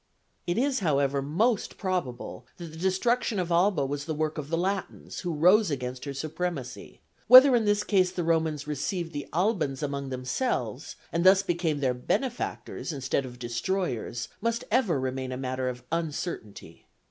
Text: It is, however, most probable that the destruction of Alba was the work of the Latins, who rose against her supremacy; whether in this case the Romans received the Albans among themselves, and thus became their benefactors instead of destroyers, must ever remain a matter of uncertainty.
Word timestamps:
It 0.47 0.57
is, 0.57 0.79
however, 0.79 1.21
most 1.21 1.77
probable 1.77 2.47
that 2.57 2.65
the 2.71 2.75
destruction 2.75 3.37
of 3.37 3.51
Alba 3.51 3.85
was 3.85 4.05
the 4.05 4.15
work 4.15 4.39
of 4.39 4.49
the 4.49 4.57
Latins, 4.57 5.19
who 5.19 5.31
rose 5.31 5.69
against 5.69 6.05
her 6.05 6.13
supremacy; 6.15 7.01
whether 7.27 7.55
in 7.55 7.65
this 7.65 7.83
case 7.83 8.09
the 8.11 8.23
Romans 8.23 8.65
received 8.65 9.13
the 9.13 9.27
Albans 9.31 9.83
among 9.83 10.09
themselves, 10.09 10.95
and 11.11 11.23
thus 11.23 11.43
became 11.43 11.81
their 11.81 11.93
benefactors 11.93 12.91
instead 12.91 13.27
of 13.27 13.37
destroyers, 13.37 14.27
must 14.41 14.63
ever 14.71 14.99
remain 14.99 15.31
a 15.31 15.37
matter 15.37 15.69
of 15.69 15.83
uncertainty. 15.91 16.87